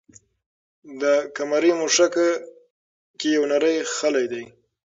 د 1.01 1.03
قمرۍ 1.37 1.71
مښوکه 1.79 2.27
کې 3.19 3.27
یو 3.35 3.43
نری 3.51 3.75
خلی 3.95 4.25
دی. 4.31 4.43